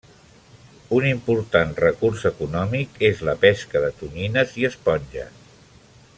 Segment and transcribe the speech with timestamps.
[0.99, 5.49] Un important recurs econòmic és la pesca de tonyines i esponges.